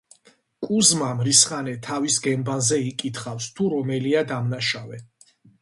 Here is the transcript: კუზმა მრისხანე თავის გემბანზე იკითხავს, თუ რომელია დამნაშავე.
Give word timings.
კუზმა 0.67 1.09
მრისხანე 1.19 1.75
თავის 1.89 2.17
გემბანზე 2.25 2.81
იკითხავს, 2.87 3.51
თუ 3.61 3.71
რომელია 3.77 4.29
დამნაშავე. 4.33 5.05